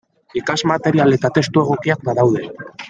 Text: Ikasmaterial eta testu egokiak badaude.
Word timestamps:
Ikasmaterial 0.39 1.17
eta 1.19 1.33
testu 1.37 1.65
egokiak 1.67 2.05
badaude. 2.11 2.47